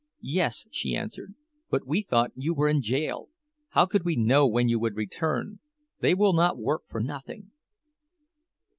"Yes," 0.33 0.65
she 0.71 0.95
answered—"but 0.95 1.85
we 1.85 2.01
thought 2.01 2.31
you 2.35 2.55
were 2.55 2.67
in 2.67 2.81
jail. 2.81 3.29
How 3.69 3.85
could 3.85 4.03
we 4.03 4.15
know 4.15 4.47
when 4.47 4.67
you 4.67 4.79
would 4.79 4.95
return? 4.95 5.59
They 5.99 6.15
will 6.15 6.33
not 6.33 6.57
work 6.57 6.85
for 6.89 6.99
nothing." 7.01 7.51